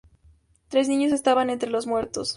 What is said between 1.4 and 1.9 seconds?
entre los